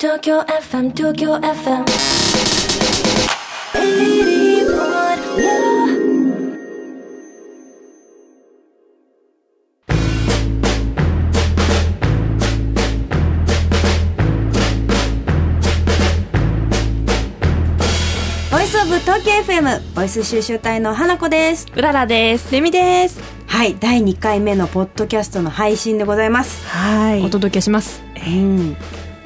[0.00, 1.88] 東京 FM 東京 FM 81
[18.52, 22.52] ボイスオブ東京 FM ボイス収集隊の花子ですうららです。
[22.52, 23.20] レミです。
[23.48, 27.24] はい第2回目のポッドキャストの配信でございますはい。
[27.24, 28.00] お届けします。
[28.24, 28.76] うん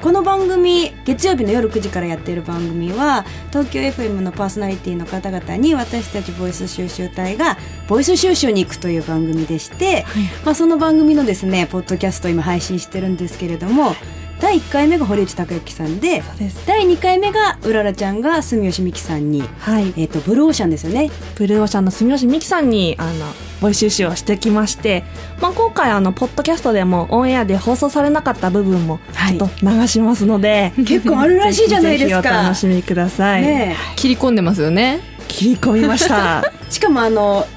[0.03, 10.05] この番組月曜日の夜9時からやっている番組は東京 FM のパーソナリティの方々に私たちボイス収集隊がボイス収集に行くという番組でして、
[10.43, 13.95] まあ、その番組のですねポッドキャストを今配信してるんですけれども
[14.39, 16.23] 第1回目が堀内孝之さんで。
[16.65, 19.93] 第2回目がうららちゃんが住吉美希さんに、はい。
[19.97, 23.25] えっとブルーオーシャンですよねブルーオーシャンの住吉美希さんに、あの、
[23.61, 25.05] ボイス収集をしてきまして、
[25.39, 33.41] まあ、今回、あの、ポッドキャストでもオンエアで放送されなかった部分も、はいちょっと流しますので、 結構あるらしいじゃないですかぜひお楽しみください。
[33.41, 36.43] ね切り込んでますよね切り込みました。
[36.45, 37.47] え しかもあの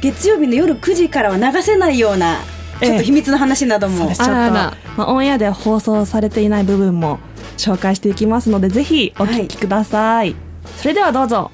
[0.00, 2.38] 月曜日の夜9時からは流せないような
[2.82, 4.18] ちょっと秘密の話なども、そうです。
[4.18, 4.32] ちょっと。
[4.32, 7.18] まあ、オンエアで放送されていない部分も
[7.56, 10.34] 紹介していきますので、ぜひお聞きください。
[10.76, 11.50] それではどうぞ。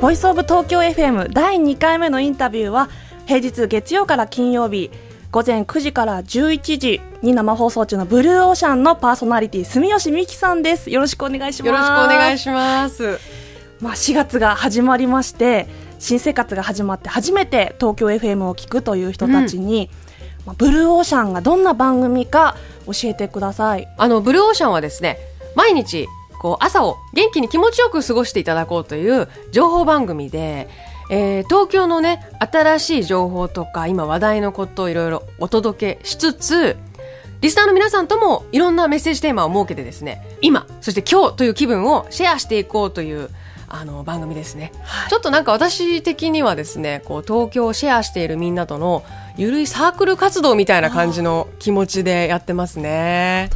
[0.00, 2.90] ボイスオブ東京 FM 第2回目のインタビューは
[3.24, 4.90] 平日月曜から金曜日
[5.30, 10.90] 午前9時から11時に生放送中のブルーオーシャンのパーソナリティ住吉美希さんです。
[10.90, 11.66] よろしくお願いします。
[11.68, 13.18] よろしくお願いします。
[13.80, 15.66] まあ、4月が始まりまして
[15.98, 19.90] 新生活が始まって初めて東京 FM を聞くという人たちに、
[20.46, 23.88] まあ、ブルーオーシャンがどんな番組か教えてください。
[23.96, 25.18] あのブルーオーシャンはですね
[25.54, 26.06] 毎日
[26.40, 30.68] こう朝を元気に気持ちよく過ごしていただこうという情報番組で、
[31.10, 36.76] えー東京のね新しい情報とか今話題のことをいろいろお届けしつつ
[37.40, 43.28] リスナーの皆さんともいろんなメッセージテーマを設けてですね今そして今日という気分をシェアしていこうという
[43.76, 44.70] あの番組ですね、
[45.10, 49.02] ちょっとなんか私的にはですねこう東京をシェアしているみんなとの
[49.36, 53.50] ゆるいサークル活動みたいな感じの気持ちでやってますね。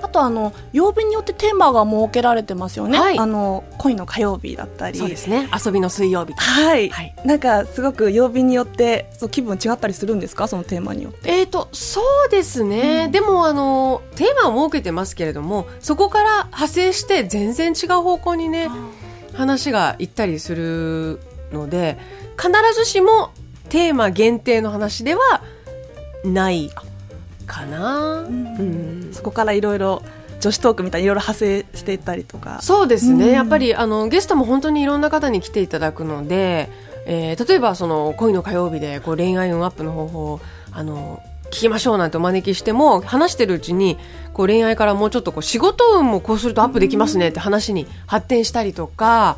[0.00, 3.00] あとあの曜日によってテーマが設けられてますよね。
[3.00, 3.18] はい。
[3.18, 4.98] あの恋の火曜日だったり。
[4.98, 5.48] そうですね。
[5.52, 7.14] 遊びの水曜日はい、はい。
[7.24, 10.46] なんかすごく曜日によってそう気分違ったりするんですか？
[10.46, 11.40] そのテーマによって。
[11.40, 18.70] えー、とそうですね、でもあのテーマを設けてますけれどもそこから派生して全然違う方向にね
[19.38, 21.20] 話がいったりする
[21.52, 21.96] ので
[22.36, 23.30] 必ずしも
[23.68, 25.42] テーマ限定の話では
[26.24, 26.70] ない
[27.46, 29.10] かな、うん。
[29.12, 30.02] そこからいろいろ
[30.40, 32.60] 女子トークみたいにいろいろ派生していったりとか。
[32.62, 33.32] そうですね、うん。
[33.32, 36.68] やっぱりあのゲストも本当にいろんな方に来ていただくので、
[37.06, 40.40] えー例えばその恋の火曜日でこう恋愛運アップの方法を
[40.72, 43.98] あの聞きましょうなんてお招きしても話してるうちに
[44.32, 49.36] こう恋愛からもうちょっとこう仕事運もこうするとアップできますねって話に発展したりとか。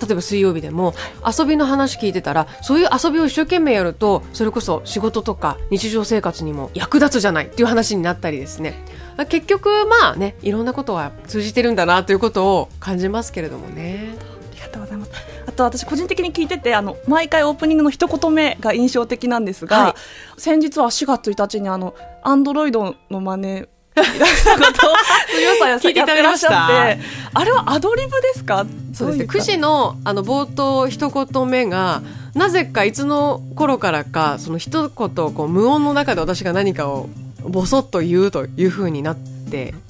[0.00, 0.94] 例えば水曜日でも
[1.26, 8.82] 遊びの話聞いてたらそういう遊びを一生懸命やるとそれこそ仕事とか日常生活にも役立つじゃないっていう話になったりですね
[9.28, 14.14] 結局まあねいろんなことは通じてるんだなということを感じますけれどもね
[14.52, 15.29] ありがとうございます。
[15.66, 19.94] あと私個人的に聞いててあの毎回オープニングの一言目が印象的なんですが、はい。
[20.40, 23.66] 先日は4月1日にあのアンドロイドの真似
[24.00, 24.94] みたいなことを
[25.34, 26.52] 杉尾さんや聞いていただきました。
[26.52, 27.00] やってらっしゃって
[27.34, 28.64] あれはアドリブですか？
[28.94, 29.26] そうですね。
[29.26, 32.02] どい9時のあの冒頭一言目が
[32.34, 37.08] なぜかいつの頃からかその一言こう無音の中で私が何かを
[37.42, 39.39] ボソッと言うという風になって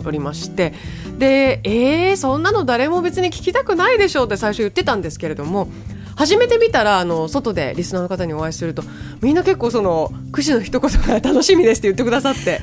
[0.04, 0.72] おりまして。
[1.18, 5.68] でえー、そんなの誰も別に聞きたくないでしょうって最初言ってたんですけれども
[6.16, 8.82] 初めて見たらあの外でリスナーの方にお会いすると
[9.20, 12.60] みんな結構その9時の一言が楽しみですって言ってくださって、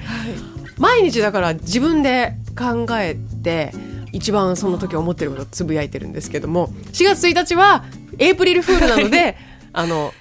[0.77, 3.71] 毎日だから自分で考えて
[4.11, 7.85] 一番その時思ってることをつぶやいてるんですけども4月1日は
[8.19, 9.37] エイプリルフールなので
[9.73, 10.13] あの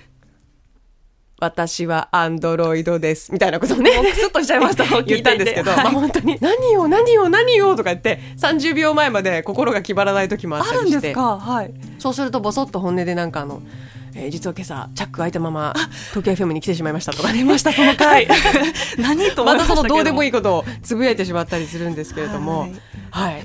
[1.39, 3.91] 私はアンドロイドですみたいなことをね。
[3.97, 11.39] もうクスッとしちゃいました 言ったんですけど、はいまあ本当に何よ何よ何よとか言って30秒前まで心が決まらない時もあっあるんですたりしてか？
[11.39, 11.75] はい。
[11.99, 13.61] そうするとボソッと本音でなんかあの、
[14.15, 15.75] えー実は今朝チャック開いたまま
[16.15, 17.71] 東京 FM に来てしまいましたとかね出ました。
[17.71, 18.27] その回
[18.97, 22.61] 何とまたそのどうでもいいことをつぶやいてしまったりするんですけれども。
[22.61, 22.73] はい。
[23.11, 23.45] はい。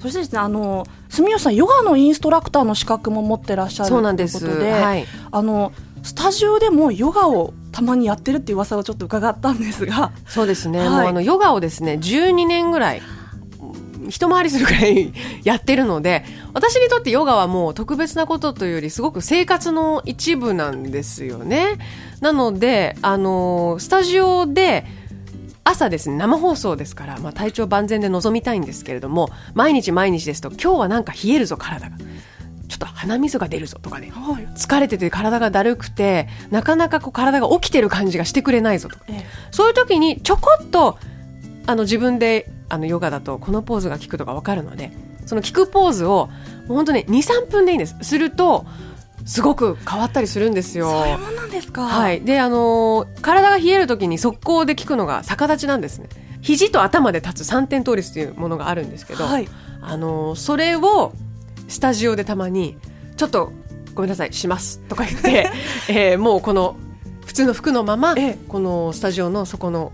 [0.00, 5.06] そしてですねあの住吉さんヨガのインストラクターの資格も持ってらっしゃるそうなんですということではい。
[5.32, 5.72] あの
[6.06, 10.12] スタジオでもヨガをたまにやってるっていう噂をちょっと伺ったんですが。
[10.28, 10.88] そうですね、はい。
[10.88, 13.02] もうあのヨガをですね12年ぐらい
[14.08, 15.12] 一回りするぐらい
[15.42, 16.24] やってるので
[16.54, 21.78] 私にとってヨガはもう特別なことというよりすごく生活の一部なんですよね。
[22.20, 24.86] なのであのスタジオで
[25.64, 31.96] 朝ですね生放送ですから、まあ、体調万全で臨みたいんですけれども毎日毎日ですと今日はなんか冷えるぞ体が
[32.68, 34.10] ちょっと鼻水が出るぞとかね。
[34.14, 34.46] はい。
[34.56, 38.96] 疲れてて体がだるくてなかなかこう体が起きてる感じがしてくれないぞと。
[38.98, 39.26] かええ。
[39.50, 40.98] そういう時にちょこっと
[41.66, 44.90] あの自分であのヨガだとこのポーズが効くとか分かるので
[45.26, 46.28] その効くポーズを
[46.68, 47.96] 本当に23分でいいんです。
[48.02, 48.64] すると
[49.24, 50.88] すごく変わったりするんですよ。
[50.90, 51.82] そういうもんなんですか？
[51.82, 56.08] はい、であのー体が冷える時に速攻で効くのが逆立ちなんですね。
[56.42, 59.48] 肘と頭で立つ三点倒立というものがあるんですけど、はい。
[59.82, 61.12] あのーそれを
[61.68, 62.76] スタジオでたまに
[63.16, 63.52] ちょっと
[63.94, 65.50] ごめんなさいしますとか言って、
[65.88, 66.76] えーもうこの
[67.24, 69.92] 普通の服のまま、ええこのスタジオのそこの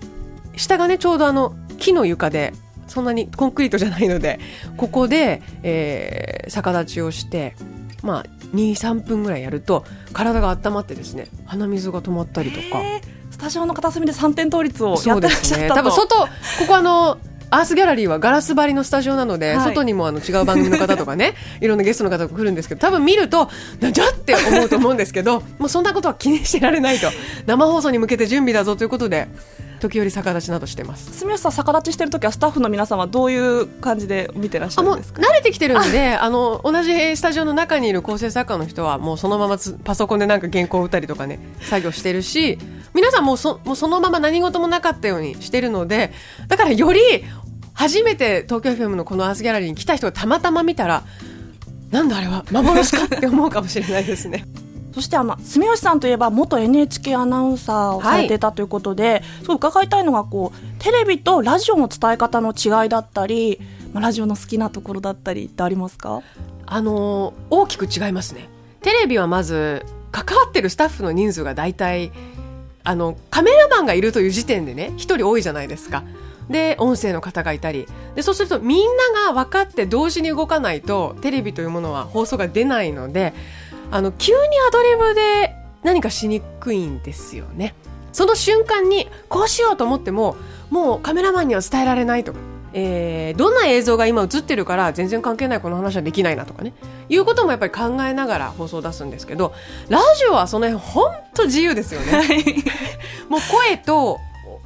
[0.56, 2.52] 下がねちょうどあの木の床で
[2.86, 4.38] そんなにコンクリートじゃないので
[4.76, 7.54] ここで、えー逆立ちをして
[8.02, 12.80] まあ23分ぐらいやると体が温まってですね鼻水が止まったりとか。
[12.82, 15.58] えースタジオの片隅で三点倒立をやってらっですね。
[15.60, 16.26] しゃったと多分外、こ
[16.69, 17.19] こあの、
[17.54, 23.49] アースギャラリーはガラス張りのスタジオなので、はい外にもあの違う番組の方とかね、 いろんなゲストの方が来るんですけど、多分見ると、
[23.81, 27.08] なんじゃって思うと思うんですけど、もうそんなことは気にしてられないと。
[27.46, 29.28] 生放送に向けて準備だぞということで、
[29.81, 31.10] 時折逆立ちなどしてます。
[31.19, 35.20] 住吉さん逆立ちしてる時はスタッフの皆さんはどういう感じで見てらっしゃるんですか？
[35.20, 42.58] 慣れてきてるんで あの同じスタジオの中にいる構成作家の人はもうそのままつパソコンでなんか原稿を打ったりとかね作業してるし
[42.94, 46.12] 皆さんもうそもうそのまま何事もなかったようにしてるので
[46.46, 47.00] だからより
[47.74, 51.02] 初めて東京 FM のこのアースギャラリーに来た人がたまたま見たら
[51.90, 54.46] なんだあれは幻かって思うかもしれないですね。
[54.94, 63.58] そしてあの住吉さんといえば元 NHK アナウンサーをされていたということで、そう伺いたいのがこうテレビとラジオの伝え方の違いだったり、
[63.94, 66.20] まあ、ラジオの好きなところだったりってありますか？
[66.66, 68.48] あのー大きく違いますね。
[68.82, 72.12] テレビはまず関わってるスタッフの人数が大体
[72.84, 76.02] あのカメラマンがいるという時点でね一人多いじゃないですか
[76.52, 77.88] で音声の方がいたり。
[78.14, 83.32] でそうするとみんなが分かって同時に動かないとテレビというものは放送が出ないので
[83.90, 84.38] あの急に
[84.69, 87.75] アドリブで何かしにくいんですよね。
[88.12, 90.37] その瞬間にこうしようと思っても
[90.70, 92.38] もうカメラマンには伝えられないとか、
[92.75, 96.75] えーどんな映像が今映ってるから全然関係ないこの話はできないなとかね。
[97.08, 99.52] いうこともやっぱり考えながら放送を出すんですけど
[99.88, 102.22] ラジオはその辺本当自由ですよね。
[103.28, 104.20] もう声と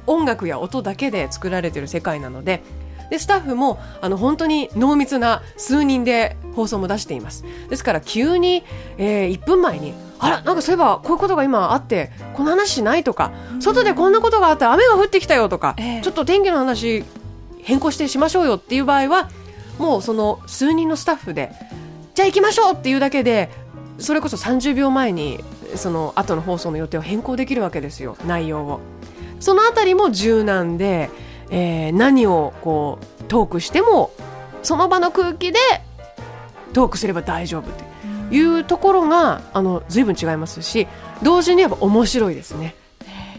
[0.07, 2.63] 音楽や音だけで作られてる世界なので
[3.09, 7.45] でスタッフもあの本当に濃密な数人で放送も出しています。
[7.69, 8.63] ですから急に、
[8.97, 16.01] えー1分前にあらなんかそういえばこういうことが今あってこの話しないとか外でこんなことがあって雨が降ってきたよとか、ええ。
[16.01, 17.05] ちょっと天気の話
[17.61, 19.29] 変更してしましょうよっていう場合は
[19.77, 21.51] もうその数人のスタッフで
[22.15, 23.49] じゃあ行きましょうっていうだけで
[23.99, 25.43] それこそ30秒前に
[25.75, 28.79] その後の放送の予定を変更できるわけですよ内容を
[29.39, 31.09] そのあたりも柔軟で、
[31.49, 34.11] えー何をこうトークしても
[34.63, 35.59] その場の空気で
[36.73, 37.73] トークすれば大丈夫っ
[38.29, 40.87] ていうところがあの随分違いますし
[41.23, 42.75] 同時にやっぱ面白いですね。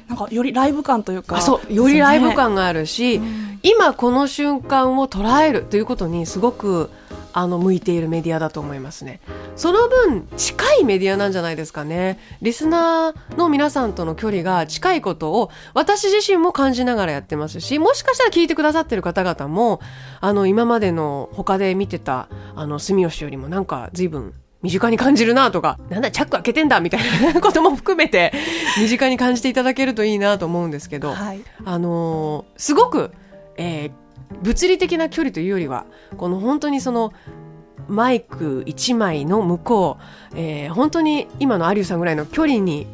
[0.09, 1.37] なんかよりライブ感というか。
[1.37, 3.49] あそうよりライブ感があるし、うん。
[3.63, 6.91] 今この瞬間を捉えるということにすごく
[7.33, 9.21] あの向いているメディアだと思いますね
[9.59, 12.21] その分近いメディアなんじゃないですかね。
[12.41, 19.81] リスナーの皆さんとの距離が近いことを私自身も感じながらやってますしもしかしたら聞いてくださってる方々も
[20.21, 24.33] あの今までの他で見てたあの住吉よりもなんか随分
[24.63, 28.33] 身近に感じるなとか、なんだ、チャック開けてんだみたいなことも含めて、
[28.77, 31.41] 身近に感じていただけるといいなと思うんですけど、はい。
[31.65, 33.13] あのーすごく、
[33.57, 33.93] えー
[34.43, 37.13] 物理的な距離というよりはこの本当にその
[37.89, 39.97] マイク1枚の向こ
[40.33, 42.87] う、えー本当に今の有吉さんぐらいの距離に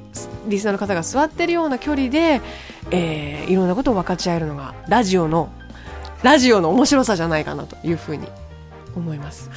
[0.47, 2.41] リスナーの方が座ってるような距離で、
[2.91, 5.51] えーいろんなことを分かち合えるのがラジオの
[6.23, 8.27] ラジオの面白さじゃないかなというふうに
[8.97, 9.51] 思います。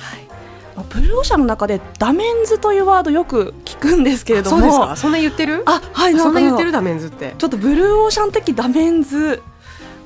[0.75, 4.57] まあブルーオーシャンの中でダメンズというワードよく聞くんですけれども。
[4.57, 4.95] そうですか？
[4.95, 5.63] そんな言ってる？
[5.65, 6.71] あはいそんな言ってる？
[6.71, 7.35] だダメンズって。
[7.37, 9.41] ちょっとブルーオーシャン的ダメンズ。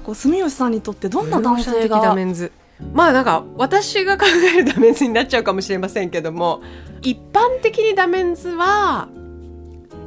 [0.04, 2.52] こう住吉さんにとってどんな男性がメンズ
[2.94, 6.62] まあなんか私が考えるダメンズになっちゃうかもしれませんけども
[7.02, 9.08] 一般的にダメンズは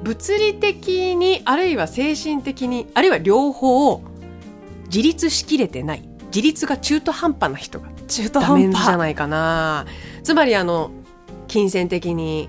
[0.03, 4.03] 物理的にあるいは精神的にあるいは両方
[4.87, 6.09] 自立しきれてない。
[6.27, 9.87] 自立が中途半端な人が中途半端じゃないかな。
[10.25, 10.91] つまりあの
[11.47, 12.49] 金銭的に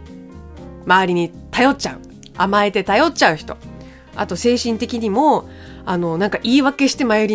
[0.86, 2.02] 周りに頼っちゃう。
[2.36, 3.58] 甘えて頼っちゃう人。
[4.16, 5.48] あと精神的にも
[5.86, 7.28] あのなんか言い訳して周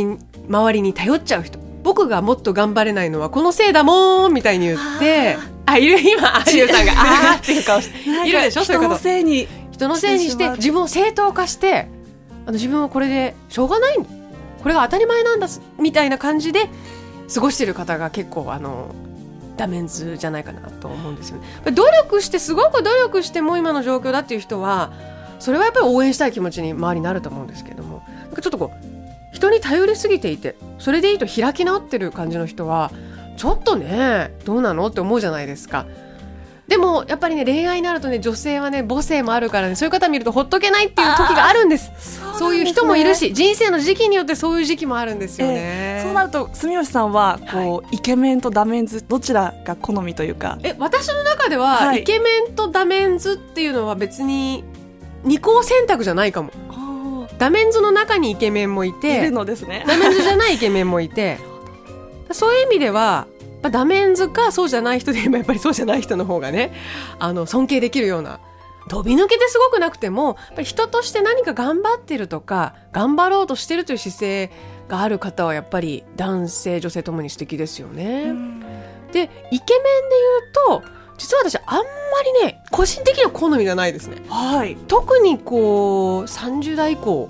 [0.73, 1.60] りに頼っちゃう人。
[1.83, 6.93] 僕がもっと頑張れないのはこのせいだもんみたいに言ってあいる今有吉さんが
[7.33, 8.65] あーっていう顔しているでしょ？
[8.65, 11.89] そういう人の方せいに人のせいにしして自分を正当化して
[12.45, 13.99] あの自分はこれでしょうがない。
[13.99, 14.03] っ
[14.63, 16.69] これが当たり前なんだみたいな感じで
[17.35, 18.95] 過ごしてる方が結構あの
[19.57, 21.71] ダメンズじゃないかなと思うんですよね。
[21.73, 24.91] 努力してすごく努力しても今の状況だっていう人は
[25.39, 28.87] それはやっぱり応援したい気持ちに周りになると思うんですけどもなんかちょっとこう
[29.41, 32.93] 人に頼りすぎていてそれでいいと開き直ってる感じの人は
[33.37, 35.87] ちょっとねどうなのって思うじゃないですか。
[36.69, 41.91] でもやっぱりね恋愛になるとね女性はね母性もあるからねそういう方見るとほっとけないっていう時があるんです。
[42.39, 50.59] そういう人もいるし人生の時期によってそういう時期もあるんですよね、えーそうなると住吉さんはこう、イケメンとダメンズどちらが好みというか？
[50.63, 52.03] え私の中では、はい。
[52.03, 54.65] イケメンとダメンズっていうのは別に
[55.25, 56.51] 二項選択じゃないかも
[57.41, 61.39] ダメンズの中にイケメンもいいるてのですねダメンズじゃないイケメンもいて
[62.33, 63.27] そういう意味では
[63.63, 66.73] まあダメンズかそうじゃない人で言えばやっぱりそうじゃない人の方がね
[67.19, 68.41] あの尊敬できるような
[68.89, 74.51] 飛び抜けてすごくなくてもやっぱり人として何か頑張ってるとか頑張ろうとしてるという姿勢
[74.89, 78.35] がある方はやっぱり男性女性ともに素敵ですよね。
[79.13, 79.63] でイケメンで
[80.69, 81.83] 言うと実は私あんま
[82.41, 84.17] りね個人的には好みがないですね。
[84.29, 87.29] はい特にこう30代以降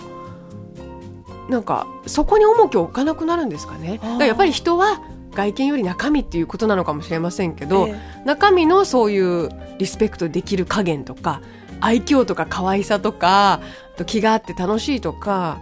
[1.49, 11.41] なんかそこに重きを置かなくなるんですかねだからやっぱり人は外見より中身っていうことなのかもしれませんけど、え中身のそういうリスペクトできる加減とか
[11.81, 15.61] 愛嬌とか可愛さとかあと気があって楽しいとか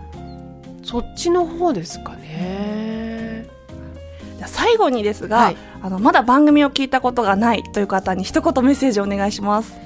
[0.83, 2.78] そっちの方ですかね。
[4.47, 5.57] 最後にですが、はい。
[5.83, 9.77] あのまだ番組を聞いたことがないという方に一言メッセージをお願いします。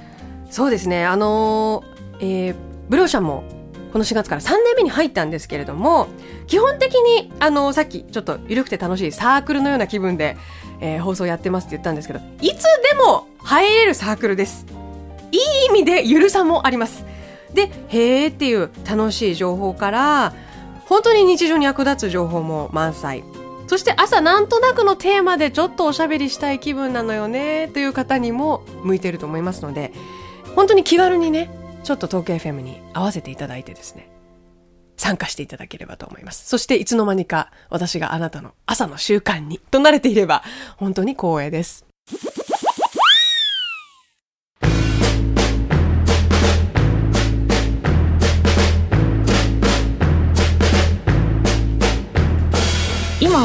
[0.51, 1.05] そうですね。
[1.07, 2.55] あのーえー
[2.89, 3.45] ブローシャンも
[3.93, 6.09] この4月から3年目に入ったんですけれども
[6.47, 10.37] 基本的にあのーさっきちょっと緩くて楽しいサークルのような気分で、
[10.81, 14.67] えー放送やってますって言ったんですけどいつでも入れるサークルです。
[15.31, 15.41] いい
[15.71, 17.05] 意味でゆるさもあります。
[17.55, 20.35] でへーっていう楽しい情報から
[20.87, 23.25] 本当に日常に役立つ情報も満載
[23.73, 29.95] そして朝なんとなくのテーマでちょっとおしゃべりしたい気分なのよねという方にも向いてると思いますので
[30.55, 31.49] 本当に気軽にね
[31.83, 34.11] ちょっと東京 FM に合わせていただいてですね
[34.99, 36.47] 参加していただければと思います。
[36.47, 40.43] そしていつの間にか私があなたの朝の習慣にとなれていれば
[40.77, 41.87] 本当に光栄です。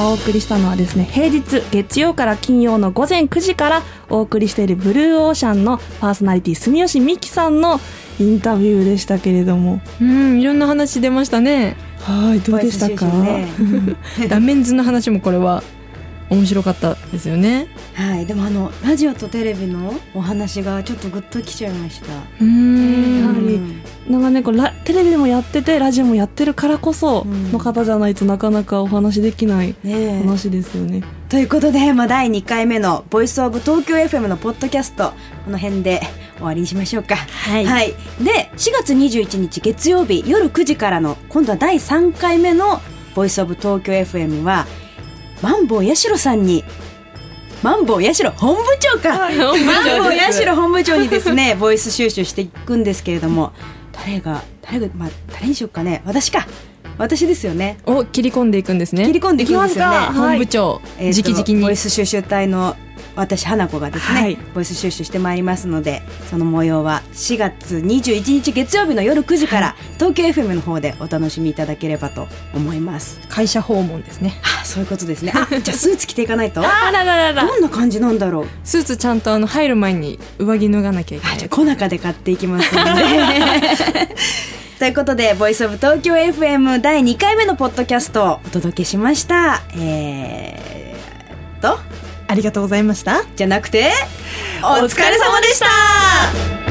[0.08, 7.82] お送りしたのはですね平日月曜から金曜の午前9時からお送りしているブルーオーシャンのパーソナリティ住吉美希さんの
[8.20, 9.82] インタビューでしたけれども。
[10.02, 11.76] うんいろんな話出ましたね。
[12.00, 13.48] はいどうでしたか、ね
[14.30, 15.62] ダメンズの話もこれは
[16.30, 17.68] 面白かったですよね。
[17.94, 22.08] はいでもあのラジオとテレビのお話がちょっとグッときちゃいました。
[22.42, 23.27] うーん
[24.10, 27.52] なんかねこうラテレビでもやっててラジオもやってるからこそうん。
[27.52, 31.04] の方じゃないとなかなかお話できない話ですよね。
[31.30, 35.14] ということで、まあ、第2回目の「ボイスオブ東京 FM」のポッドキャスト
[35.46, 36.02] この辺で
[36.38, 37.16] 終わりにしましょうか。
[37.16, 37.66] はい。
[37.66, 42.82] はい、で4月21日月曜日夜9時からの今度は第3回目の
[43.16, 44.66] 「ボイスオブ東京 FM は」
[45.42, 46.64] マンボウヤシロさんに
[47.62, 49.38] マンボウヤシロ本部長か、マン
[50.04, 53.52] ボウヤシロ本部長にですねボイス収集していくんですけれども
[54.08, 56.02] 誰が誰が、まあ、誰にしようかね。
[56.06, 56.48] 私か。
[56.98, 57.78] 私ですよね。
[57.86, 59.06] を切り込んでいくんですね。
[59.06, 59.96] 切り込んでいくんですよね。
[59.96, 60.14] いきますか。
[60.14, 61.62] 本部長、えーと直々に。
[61.62, 62.76] ボイス収集隊の
[63.18, 64.38] 私花子がですね、はい。
[64.54, 73.20] ボイス収集してまいりますのでその模様は4月21日月曜日の夜9時から、東京 FM の方でお楽しみいただければと思います。
[73.28, 74.40] 会社訪問ですね。
[74.62, 75.34] あそういうことですね。
[75.36, 76.62] あじゃあスーツ着ていかないと？
[76.66, 77.46] あらららら。
[77.46, 78.48] どんな感じなんだろう？
[78.64, 81.36] スーツちゃんとあの入る前に上着脱がなきゃいけない。
[81.36, 82.92] あじゃあ小中で買っていきますので。
[84.78, 89.64] ということで「ボイスオブ東京 FM」第2回目のポッドキャストをお届けしました。
[89.76, 91.80] えー、っと
[92.28, 93.24] ありがとうございました。
[93.36, 93.92] じゃなくて
[94.62, 96.67] お疲れ様でした。